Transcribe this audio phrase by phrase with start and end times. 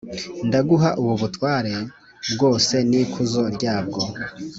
[0.47, 1.73] “Ndaguha ubu butware
[2.33, 4.01] bwose n’ikuzo ryabwo